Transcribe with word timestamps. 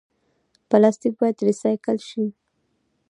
پلاستیک 0.69 1.13
باید 1.19 1.37
ریسایکل 1.47 1.97
شي 2.07 2.25